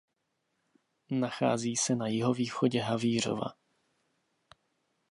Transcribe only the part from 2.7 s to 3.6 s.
Havířova.